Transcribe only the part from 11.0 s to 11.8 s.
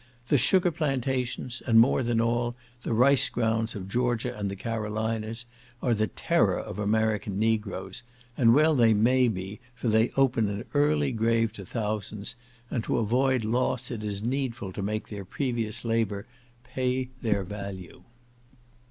grave to